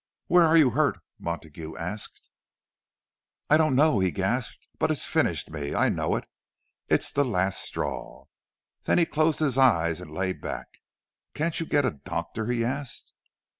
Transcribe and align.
"Where 0.25 0.45
are 0.45 0.57
you 0.57 0.71
hurt?" 0.71 0.99
Montague 1.19 1.77
asked. 1.77 2.27
"I 3.51 3.57
don't 3.57 3.75
know," 3.75 3.99
he 3.99 4.09
gasped. 4.09 4.67
"But 4.79 4.89
it's 4.89 5.05
finished 5.05 5.51
me! 5.51 5.75
I 5.75 5.89
know 5.89 6.15
it—it's 6.15 7.11
the 7.11 7.23
last 7.23 7.61
straw." 7.61 8.25
Then 8.85 8.97
he 8.97 9.05
closed 9.05 9.41
his 9.41 9.59
eyes 9.59 10.01
and 10.01 10.09
lay 10.09 10.33
back. 10.33 10.65
"Can't 11.35 11.59
you 11.59 11.67
get 11.67 11.85
a 11.85 11.91
doctor?" 11.91 12.47
he 12.47 12.65
asked. 12.65 13.13